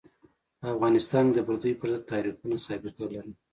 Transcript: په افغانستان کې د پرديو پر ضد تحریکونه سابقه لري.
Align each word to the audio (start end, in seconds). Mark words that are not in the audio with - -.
په 0.59 0.65
افغانستان 0.73 1.25
کې 1.27 1.33
د 1.35 1.39
پرديو 1.47 1.79
پر 1.79 1.89
ضد 1.93 2.03
تحریکونه 2.11 2.55
سابقه 2.67 3.03
لري. 3.13 3.33